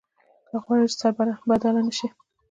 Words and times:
که 0.49 0.55
غواړې 0.63 0.85
چې 0.91 0.95
سربډاله 1.01 1.81
نه 1.87 1.93
شې. 1.97 2.07